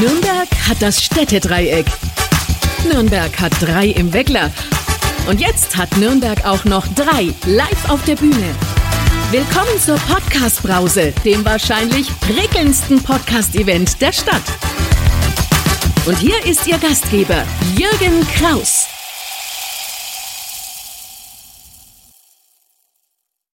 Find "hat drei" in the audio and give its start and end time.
3.38-3.88